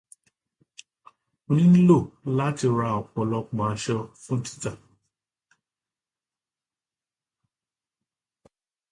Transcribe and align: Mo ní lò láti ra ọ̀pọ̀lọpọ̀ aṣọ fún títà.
Mo 1.53 1.61
ní 1.71 1.79
lò 1.89 1.97
láti 2.37 2.67
ra 2.77 2.87
ọ̀pọ̀lọpọ̀ 2.99 3.65
aṣọ 3.73 3.97
fún 4.21 4.39
títà. 4.43 4.71